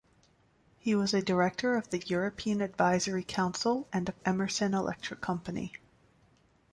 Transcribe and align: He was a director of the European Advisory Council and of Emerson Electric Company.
He 0.79 0.95
was 0.95 1.13
a 1.13 1.21
director 1.21 1.75
of 1.75 1.91
the 1.91 1.99
European 1.99 2.59
Advisory 2.63 3.23
Council 3.23 3.87
and 3.93 4.09
of 4.09 4.15
Emerson 4.25 4.73
Electric 4.73 5.21
Company. 5.21 5.73